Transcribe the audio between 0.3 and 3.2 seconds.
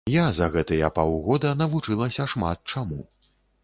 за гэтыя паўгода навучылася шмат чаму.